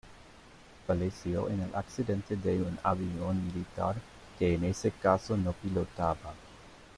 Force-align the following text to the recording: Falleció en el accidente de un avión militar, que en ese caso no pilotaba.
Falleció 0.87 1.47
en 1.47 1.59
el 1.61 1.75
accidente 1.75 2.35
de 2.35 2.59
un 2.59 2.75
avión 2.81 3.45
militar, 3.45 3.97
que 4.39 4.55
en 4.55 4.63
ese 4.63 4.89
caso 4.89 5.37
no 5.37 5.53
pilotaba. 5.53 6.33